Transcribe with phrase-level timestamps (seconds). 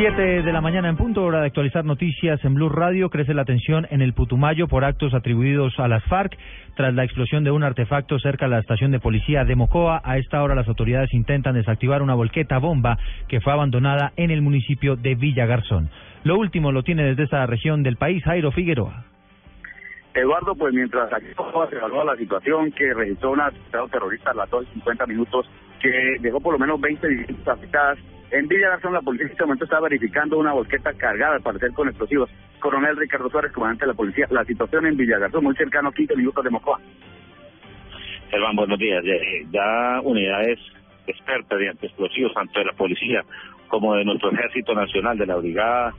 [0.00, 3.10] Siete de la mañana en punto, hora de actualizar noticias en Blue Radio.
[3.10, 6.38] Crece la tensión en el Putumayo por actos atribuidos a las FARC
[6.74, 10.00] tras la explosión de un artefacto cerca de la estación de policía de Mocoa.
[10.02, 12.96] A esta hora las autoridades intentan desactivar una volqueta bomba
[13.28, 15.90] que fue abandonada en el municipio de Villa Garzón.
[16.24, 19.04] Lo último lo tiene desde esta región del país Jairo Figueroa.
[20.14, 24.50] Eduardo, pues mientras aquí se evalúa la situación que registró un atentado terrorista a las
[24.50, 25.46] 2.50 minutos
[25.78, 27.98] que dejó por lo menos 20 viviendas afectadas,
[28.30, 31.72] en Villa Garzón, la policía en este momento está verificando una volqueta cargada, al parecer,
[31.72, 32.30] con explosivos.
[32.60, 34.26] Coronel Ricardo Suárez, comandante de la policía.
[34.30, 36.80] La situación en Villa Garzón, muy cercano a 15 minutos de Mocoa.
[38.30, 39.02] Germán, buenos días.
[39.50, 40.58] Ya unidades
[41.06, 43.24] expertas de explosivos, tanto de la policía
[43.68, 45.94] como de nuestro Ejército Nacional, de la Brigada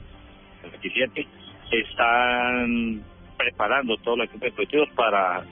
[0.62, 1.26] 27,
[1.70, 3.02] están
[3.36, 5.42] preparando todos los equipos explosivos para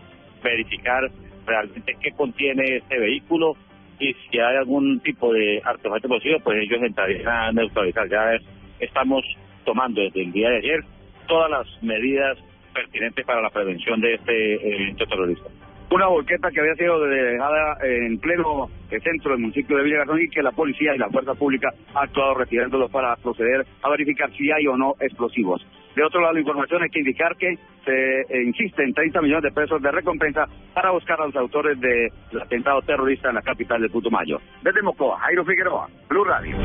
[0.42, 1.10] verificar
[1.46, 3.56] realmente qué contiene este vehículo
[4.00, 8.08] y si hay algún tipo de artefacto posible, pues ellos entrarían a neutralizar.
[8.08, 8.32] Ya
[8.80, 9.22] estamos
[9.64, 10.80] tomando desde el día de ayer
[11.28, 12.38] todas las medidas
[12.72, 15.50] pertinentes para la prevención de este evento terrorista.
[15.90, 18.68] Una volqueta que había sido dejada en pleno
[19.02, 22.34] centro del municipio de Villagarzón y que la policía y la fuerza pública ha actuado
[22.34, 25.66] retirándolo para proceder a verificar si hay o no explosivos.
[25.96, 29.50] De otro lado, la información hay que indicar que se insiste en 30 millones de
[29.50, 33.88] pesos de recompensa para buscar a los autores del atentado terrorista en la capital de
[33.88, 34.40] Putumayo.
[34.62, 36.56] Desde Mocoa, Jairo Figueroa, Blue Radio.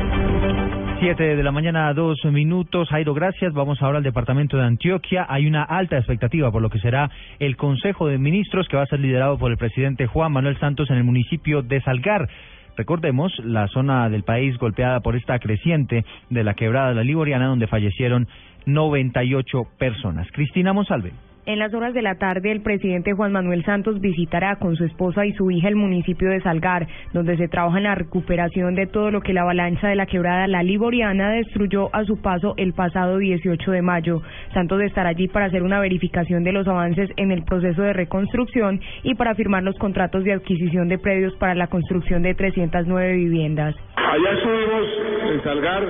[0.98, 2.88] Siete de la mañana, dos minutos.
[2.88, 3.52] Jairo, gracias.
[3.52, 5.26] Vamos ahora al departamento de Antioquia.
[5.28, 8.86] Hay una alta expectativa por lo que será el Consejo de Ministros que va a
[8.86, 12.30] ser liderado por el presidente Juan Manuel Santos en el municipio de Salgar.
[12.78, 17.46] Recordemos la zona del país golpeada por esta creciente de la quebrada de la Liboriana
[17.46, 18.26] donde fallecieron
[18.64, 20.26] 98 personas.
[20.32, 21.12] Cristina Monsalve.
[21.46, 25.24] En las horas de la tarde, el presidente Juan Manuel Santos visitará con su esposa
[25.24, 29.12] y su hija el municipio de Salgar, donde se trabaja en la recuperación de todo
[29.12, 33.18] lo que la avalancha de la quebrada La Liboriana destruyó a su paso el pasado
[33.18, 34.22] 18 de mayo.
[34.54, 38.80] Santos estará allí para hacer una verificación de los avances en el proceso de reconstrucción
[39.04, 43.76] y para firmar los contratos de adquisición de predios para la construcción de 309 viviendas.
[43.94, 44.86] Allá estuvimos
[45.30, 45.84] en Salgar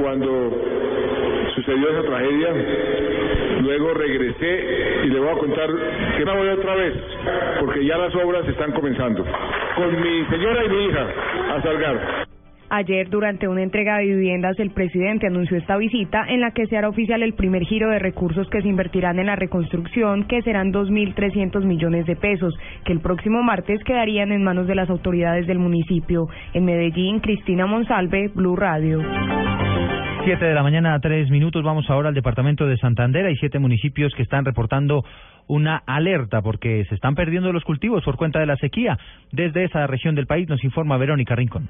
[0.00, 0.52] cuando
[1.56, 3.13] sucedió esa tragedia
[3.60, 5.70] Luego regresé y le voy a contar
[6.16, 6.94] que me voy otra vez,
[7.60, 9.24] porque ya las obras están comenzando.
[9.76, 11.06] Con mi señora y mi hija
[11.54, 12.24] a Salgar.
[12.70, 16.76] Ayer, durante una entrega de viviendas, el presidente anunció esta visita en la que se
[16.76, 20.72] hará oficial el primer giro de recursos que se invertirán en la reconstrucción, que serán
[20.72, 22.52] 2.300 millones de pesos,
[22.84, 26.26] que el próximo martes quedarían en manos de las autoridades del municipio.
[26.52, 29.00] En Medellín, Cristina Monsalve, Blue Radio.
[30.24, 31.62] Siete de la mañana, tres minutos.
[31.62, 33.26] Vamos ahora al departamento de Santander.
[33.26, 35.04] Hay siete municipios que están reportando
[35.48, 38.98] una alerta porque se están perdiendo los cultivos por cuenta de la sequía.
[39.32, 41.68] Desde esa región del país nos informa Verónica Rincón.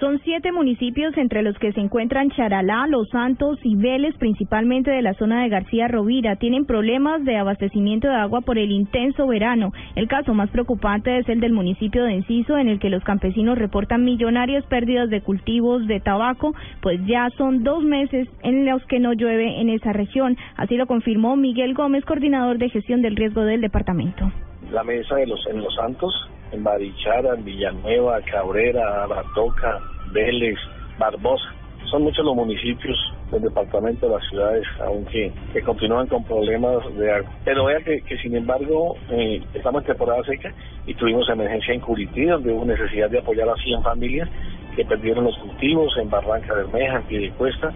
[0.00, 5.02] Son siete municipios entre los que se encuentran Charalá, Los Santos y Vélez, principalmente de
[5.02, 6.34] la zona de García Rovira.
[6.34, 9.72] Tienen problemas de abastecimiento de agua por el intenso verano.
[9.94, 13.56] El caso más preocupante es el del municipio de Enciso, en el que los campesinos
[13.56, 18.98] reportan millonarias pérdidas de cultivos de tabaco, pues ya son dos meses en los que
[18.98, 20.36] no llueve en esa región.
[20.56, 24.28] Así lo confirmó Miguel Gómez, coordinador de gestión del riesgo del departamento.
[24.72, 26.12] La mesa de los en Los Santos
[26.54, 29.80] en Barichara, en Villanueva, Cabrera, Batoca,
[30.12, 30.58] Vélez,
[30.98, 31.52] Barbosa.
[31.90, 32.96] Son muchos los municipios
[33.30, 37.30] del departamento de las ciudades aunque que, continúan con problemas de agua.
[37.44, 40.52] Pero vea que, sin embargo eh, estamos en temporada seca
[40.86, 44.28] y tuvimos emergencia en Curití donde hubo necesidad de apoyar a 100 familias
[44.76, 47.72] que perdieron los cultivos en Barranca Bermeja, en Cuesta.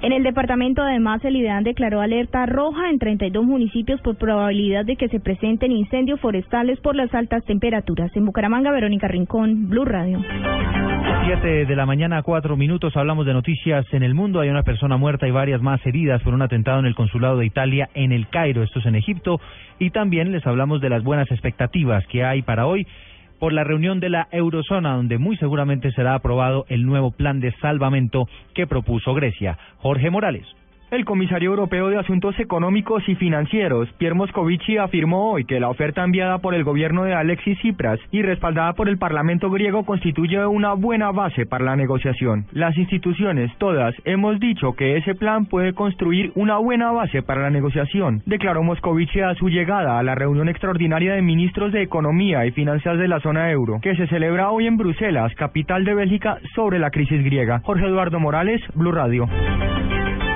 [0.00, 4.94] En el departamento además el IDEAN declaró alerta roja en 32 municipios por probabilidad de
[4.94, 8.14] que se presenten incendios forestales por las altas temperaturas.
[8.14, 10.20] En Bucaramanga, Verónica Rincón, Blue Radio.
[11.24, 14.38] Siete de la mañana, cuatro minutos, hablamos de noticias en el mundo.
[14.38, 17.46] Hay una persona muerta y varias más heridas por un atentado en el consulado de
[17.46, 19.40] Italia en el Cairo, esto es en Egipto.
[19.80, 22.86] Y también les hablamos de las buenas expectativas que hay para hoy
[23.38, 27.52] por la reunión de la eurozona, donde muy seguramente será aprobado el nuevo plan de
[27.60, 29.58] salvamento que propuso Grecia.
[29.78, 30.46] Jorge Morales.
[30.90, 36.02] El comisario europeo de Asuntos Económicos y Financieros, Pierre Moscovici, afirmó hoy que la oferta
[36.02, 40.72] enviada por el gobierno de Alexis Tsipras y respaldada por el Parlamento griego constituye una
[40.72, 42.46] buena base para la negociación.
[42.52, 47.50] Las instituciones, todas, hemos dicho que ese plan puede construir una buena base para la
[47.50, 52.52] negociación, declaró Moscovici a su llegada a la reunión extraordinaria de ministros de Economía y
[52.52, 56.78] Finanzas de la zona euro, que se celebra hoy en Bruselas, capital de Bélgica, sobre
[56.78, 57.60] la crisis griega.
[57.62, 59.28] Jorge Eduardo Morales, Blue Radio.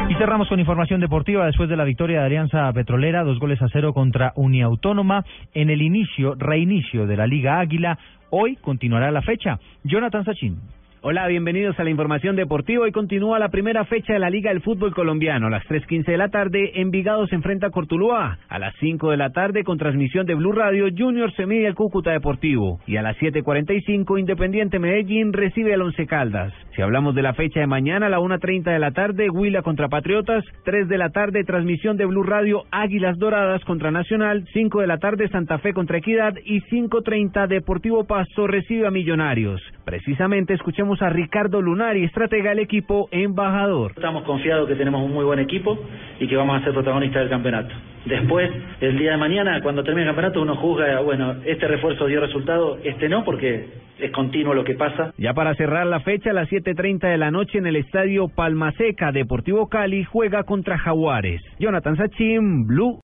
[0.09, 3.69] Y cerramos con información deportiva después de la victoria de Alianza Petrolera, dos goles a
[3.73, 7.99] cero contra Uniautónoma en el inicio, reinicio de la Liga Águila.
[8.31, 9.59] Hoy continuará la fecha.
[9.85, 10.59] Jonathan Sachin.
[11.05, 12.85] Hola, bienvenidos a la información deportiva.
[12.85, 15.49] Hoy continúa la primera fecha de la Liga del Fútbol Colombiano.
[15.49, 18.39] A las 3.15 de la tarde, Envigado se enfrenta a Cortuluá.
[18.49, 21.75] A las 5 de la tarde, con transmisión de Blue Radio, Junior se mide al
[21.75, 22.79] Cúcuta Deportivo.
[22.87, 26.53] Y a las 7.45, Independiente Medellín recibe al Once Caldas.
[26.75, 29.89] Si hablamos de la fecha de mañana, a la 1.30 de la tarde, Huila contra
[29.89, 30.43] Patriotas.
[30.65, 34.47] 3 de la tarde, transmisión de Blue Radio, Águilas Doradas contra Nacional.
[34.55, 36.33] 5 de la tarde, Santa Fe contra Equidad.
[36.47, 39.61] Y 5.30, Deportivo Pasto recibe a Millonarios.
[39.85, 43.93] Precisamente, escuchemos a Ricardo Lunari, estratega del equipo embajador.
[43.95, 45.79] Estamos confiados que tenemos un muy buen equipo
[46.21, 47.75] y que vamos a ser protagonistas del campeonato.
[48.05, 48.51] Después,
[48.81, 52.79] el día de mañana, cuando termine el campeonato, uno juzga, bueno, este refuerzo dio resultado,
[52.83, 53.67] este no, porque
[53.99, 55.13] es continuo lo que pasa.
[55.19, 59.13] Ya para cerrar la fecha, a las 7.30 de la noche en el estadio Palmaseca,
[59.13, 61.41] Deportivo Cali juega contra Jaguares.
[61.59, 63.01] Jonathan Sachin, Blue.